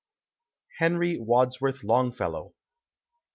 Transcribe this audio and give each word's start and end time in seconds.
•HENRY 0.79 1.19
WADSWORTII 1.19 1.83
LONGFELLOW. 1.85 2.53